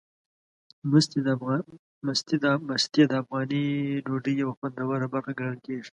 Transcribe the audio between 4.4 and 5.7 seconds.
یوه خوندوره برخه ګڼل